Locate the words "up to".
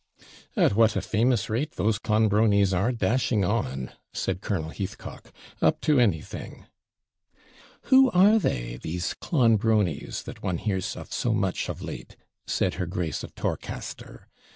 5.61-5.99